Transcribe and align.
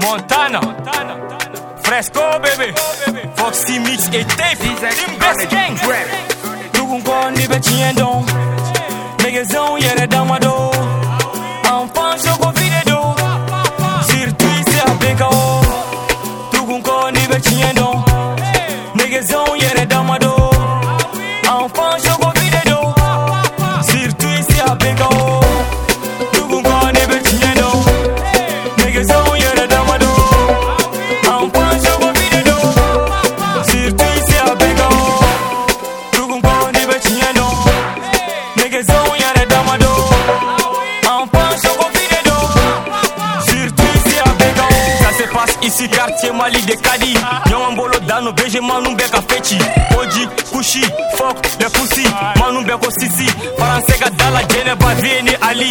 Montana, 0.00 0.60
Fresco 1.82 2.20
baby, 2.38 2.72
Foxy 3.34 3.80
Mix 3.80 4.08
et 4.12 4.24
Tape, 4.24 4.58
Team 4.58 5.18
Best 5.18 5.50
Gang. 5.50 5.76
Tugun 6.72 7.02
ko 7.02 7.30
ni 7.30 7.46
be 7.48 7.58
tiɲɛ 7.58 7.92
dɔn, 7.98 8.24
nɛgɛzɛnw 9.18 9.78
yɛrɛ 9.80 10.08
dama 10.08 10.38
do. 10.38 10.52
Enfant 10.52 11.07
ici 45.88 45.96
quartier 45.96 46.32
Mali 46.32 46.60
de 46.62 46.74
Kadi. 46.76 47.14
Ɲɔgɔn 47.48 47.76
bolo 47.76 47.98
dano 48.06 48.32
BG 48.32 48.60
manu 48.60 48.94
bɛɛ 48.96 49.10
ka. 49.10 49.18
Oji, 49.98 50.28
kushi, 50.52 50.82
fuck, 51.16 51.36
le 51.60 51.68
pussy. 51.70 52.04
Manu 52.38 52.62
bɛɛ 52.62 52.80
ko 52.80 52.90
sisi. 52.90 53.26
Faransɛ 53.58 53.98
ka 53.98 54.10
dala 54.10 54.40
Jɛnɛba 54.48 54.94
vie 55.00 55.22
ni 55.22 55.34
Ali. 55.42 55.70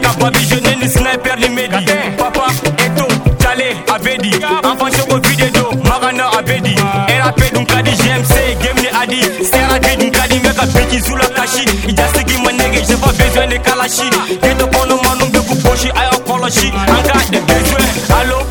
Ka 0.00 0.12
babi 0.18 0.38
jeune 0.46 0.78
ni 0.80 0.88
sniper 0.88 1.36
ni 1.36 1.48
medi. 1.48 1.86
Papa, 2.16 2.46
Eto, 2.78 3.06
Chale, 3.40 3.76
Abedi. 3.88 4.32
Enfant 4.64 4.90
choco 4.96 5.18
vide 5.20 5.52
do, 5.52 5.70
Magana 5.82 6.30
Abedi. 6.38 6.74
RAP 7.08 7.52
dun 7.52 7.66
kadi 7.66 7.90
GMC, 7.90 8.62
game 8.62 8.80
ni 8.82 8.88
Adi. 8.88 9.20
Stera 9.44 9.78
dun 9.80 10.10
kadi 10.10 10.38
mɛ 10.40 10.54
ka 10.54 10.66
biki 10.66 11.00
zula 11.00 11.28
kashi. 11.34 11.64
Ija 11.88 12.06
sigi 12.14 12.42
ma 12.42 12.50
nege, 12.52 12.84
j'ai 12.86 12.96
pas 12.96 13.12
besoin 13.12 13.48
de 13.48 13.58
kalashi. 13.58 14.08
Kɔnɔ 14.40 15.02
manu 15.04 15.24
bɛɛ 15.32 15.46
ku 15.48 15.54
bosi, 15.62 15.88
a 15.90 16.02
y'aw 16.04 16.20
kɔlɔsi. 16.26 16.72
An 16.72 17.02
ka 17.02 17.18
de 17.30 17.40
besoin, 17.40 17.84
allo, 18.20 18.46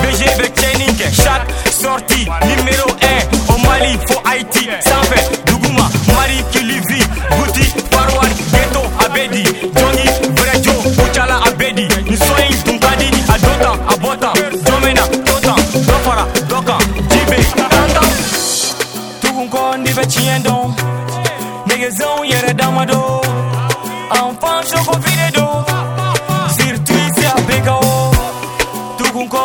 BG 0.00 0.28
avec 0.28 0.54
Tchenik, 0.54 1.02
chaque 1.12 1.46
sortie 1.70 2.26
numéro 2.56 2.88
1 3.48 3.54
au 3.54 3.58
Mali, 3.68 3.98
faut 4.08 4.20
Haïti, 4.24 4.68
Sampé, 4.80 5.20
Dougouma, 5.46 5.88
Mari 6.14 6.42
Kilivi, 6.50 7.02
Bouti, 7.30 7.64
Farwan, 7.90 8.30
Ghetto, 8.52 8.82
Abedi, 9.04 9.44
Johnny, 9.76 10.06
Vrejo, 10.36 10.72
Bouchala, 10.96 11.40
Abedi, 11.46 11.86
Nisoyin, 12.08 12.56
Tunkadi, 12.64 13.10
Adota, 13.28 13.72
Abota, 13.92 14.32
Domena, 14.64 15.02
Tota, 15.24 15.54
Dofara, 15.86 16.26
Doka, 16.48 16.78
Jibe, 17.10 17.42
Tantam, 17.70 18.08
Tukunko, 19.20 19.76
Ndive 19.78 20.06
Chiendon, 20.08 20.74
Negezon, 21.66 22.24
Yere 22.24 22.54
Damado, 22.54 23.20
Enfant, 24.10 24.62
Choco, 24.70 24.96
Videdo, 24.98 25.51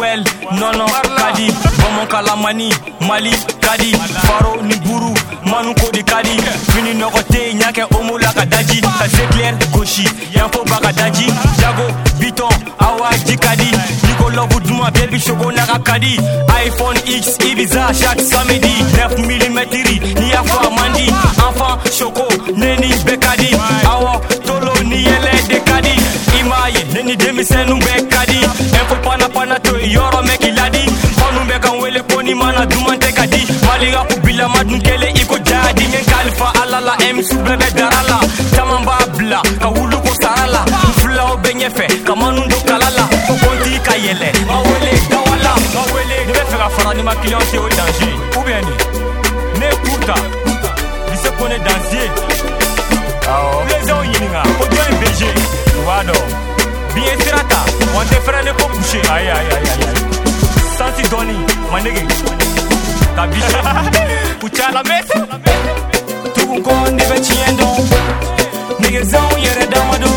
Mix, 0.00 0.08
well, 0.08 0.24
nɔnɔ, 0.58 0.86
kadi. 1.18 1.46
Bɔnbɔn 1.80 2.06
kalamani, 2.08 2.70
Mali, 3.06 3.32
kadi. 3.60 3.92
Faro 4.26 4.60
ni 4.62 4.74
buru, 4.76 5.12
manu 5.44 5.74
ko 5.74 5.90
de 5.90 6.02
kadi. 6.02 6.36
Fini 6.72 6.94
nɔgɔ 6.94 7.22
tɛ 7.28 7.38
yen, 7.48 7.58
ɲa 7.60 7.72
kɛ 7.72 7.84
omo 7.98 8.18
la 8.18 8.32
ka 8.32 8.44
daji. 8.46 8.80
Ka 8.80 9.06
Zecler 9.08 9.54
gosi, 9.72 10.04
yan 10.34 10.48
fo 10.50 10.64
ba 10.64 10.80
ka 10.80 10.92
daji. 10.92 11.26
Jago, 11.60 11.86
Biton, 12.18 12.52
awa 12.80 13.10
ji 13.26 13.36
kadi. 13.36 13.70
Niko 14.06 14.30
lɔbu 14.30 14.60
duma, 14.66 14.90
bɛɛ 14.90 15.10
bi 15.10 15.18
sogo 15.18 15.50
n'a 15.52 15.66
ka 15.66 15.78
kadi. 15.78 16.16
iPhone 16.66 16.96
X, 17.06 17.36
Ibiza, 17.38 17.92
chaque 17.92 18.20
samedi. 18.20 18.72
9 18.96 19.16
mm, 19.18 19.58
n'i 20.18 20.30
y'a 20.30 20.42
fɔ 20.42 20.66
a 20.66 20.70
man 20.70 20.92
di. 20.94 21.08
Enfant, 21.08 21.78
choco, 21.92 22.26
ne 22.56 22.76
ni 22.76 22.88
bɛɛ 23.04 23.20
ka 23.20 23.36
di. 23.36 23.50
Awɔ, 23.84 24.20
tolo 24.46 24.72
ni 24.84 25.04
yɛlɛ 25.04 25.48
de 25.48 25.60
ka 25.60 25.80
di. 25.80 25.90
Kubilama 34.70 34.78
dun 34.78 34.80
kɛlen 34.80 35.16
i 35.16 35.24
ko 35.26 35.36
jadi. 35.38 35.84
N 35.86 35.92
ye 35.92 36.00
kalifa 36.04 36.52
ala 36.62 36.80
la, 36.80 36.94
MC 37.12 37.30
bɛɛ 37.44 37.56
bɛ 37.56 37.68
dara 37.74 38.02
la. 38.08 38.18
Caman 38.54 38.84
b'a 38.84 39.06
bila, 39.16 39.42
ka 39.60 39.68
wulu 39.68 39.98
ko 40.00 40.12
sara 40.22 40.46
la. 40.46 40.64
N 40.64 40.92
filaw 41.00 41.36
bɛ 41.42 41.50
ɲɛfɛ, 41.58 42.04
ka 42.04 42.14
manu 42.14 42.42
kala 42.66 42.90
la. 42.96 43.04
Ko 43.26 43.34
kɔnti 43.34 43.80
ka 43.82 43.94
yɛlɛ, 43.94 44.28
ma 44.46 44.56
wele 44.62 44.92
dawala. 45.10 45.52
Ma 45.74 45.82
wele, 45.92 46.16
ne 46.26 46.32
bɛ 46.32 46.42
fɛ 46.50 46.56
ka 46.58 46.68
fara 46.68 46.94
ni 46.94 47.02
ma 47.02 47.14
kiliyanw 47.14 47.44
se 47.50 47.58
o 47.58 47.68
danger. 47.68 48.14
Ou 48.36 48.42
bien 48.44 48.60
ni, 48.66 48.74
ne 49.58 49.66
ye 49.66 49.76
kurta, 49.84 50.14
lycée 51.10 51.32
Kone 51.38 51.58
Dansier. 51.64 52.10
Awɔ. 53.30 53.66
Bilezɛnw 53.66 54.02
ɲininka, 54.10 54.42
ko 54.58 54.64
jɔn 54.74 54.88
ye 54.90 54.96
BG? 55.00 55.20
U 55.78 55.82
b'a 55.86 56.02
dɔn. 56.06 56.22
Bi 56.94 57.00
ye 57.00 57.14
sira 57.22 57.42
ta, 57.50 57.60
wa 57.94 58.02
n 58.02 58.06
tɛ 58.08 58.18
fɛrɛ 58.24 58.44
ne 58.44 58.52
ko 58.52 58.64
boucher. 58.68 59.02
Ayi 59.10 59.28
ayi 59.36 59.50
ayi 59.56 59.70
ayi. 59.74 59.86
Sansi 60.76 61.02
dɔɔni, 61.10 62.59
kabishe 63.20 63.60
Uçala 64.42 64.82
mese 64.82 65.18
Tukun 66.34 66.62
kon 66.62 66.96
dibe 66.96 67.18
Nige 68.80 69.02
zon 69.04 69.38
yere 69.44 69.66
damadu 69.72 70.10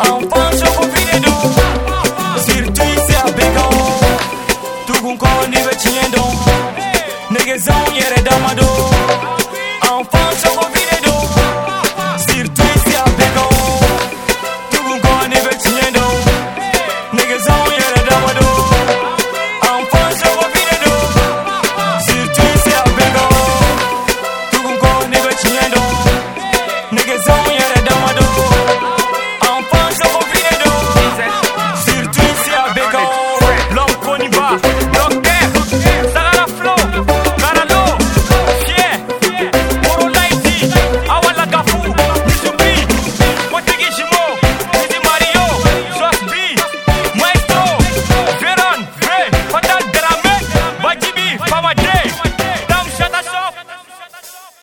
Anfan 0.00 0.52
şoku 0.58 0.86
pidedu 0.92 1.32
Sirtu 2.46 2.82
abeko 3.26 3.74
Tukun 4.86 5.16
kon 5.16 5.52
dibe 5.52 5.74
Nige 7.30 7.58
zon 7.58 7.94
yere 7.94 8.24
damadu 8.24 8.66